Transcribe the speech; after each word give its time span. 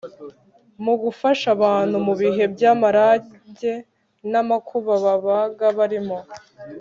mu 0.83 0.93
gufasha 1.03 1.47
abantu 1.55 1.95
mu 2.05 2.13
bihe 2.21 2.43
by’amage 2.53 3.73
n’amakuba 4.31 4.93
babaga 5.05 5.65
barimo 5.77 6.17